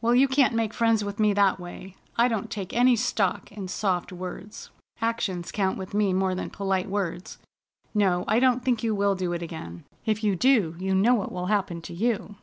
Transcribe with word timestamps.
Well, 0.00 0.16
you 0.16 0.26
can't 0.26 0.56
make 0.56 0.74
friends 0.74 1.04
with 1.04 1.20
me 1.20 1.32
that 1.34 1.60
way. 1.60 1.94
I 2.16 2.26
don't 2.26 2.50
take 2.50 2.74
any 2.74 2.96
stock 2.96 3.52
in 3.52 3.68
soft 3.68 4.10
words. 4.10 4.70
Actions 5.00 5.52
count 5.52 5.78
with 5.78 5.94
me 5.94 6.12
more 6.12 6.34
than 6.34 6.50
polite 6.50 6.88
words. 6.88 7.38
No, 7.94 8.24
I 8.26 8.40
don't 8.40 8.64
think 8.64 8.82
you 8.82 8.92
will 8.92 9.14
do 9.14 9.32
it 9.32 9.40
again. 9.40 9.84
If 10.04 10.24
you 10.24 10.34
do 10.34 10.74
you 10.80 10.96
know 10.96 11.14
what 11.14 11.30
will 11.30 11.46
happen 11.46 11.80
to 11.82 11.94
you!" 11.94 12.34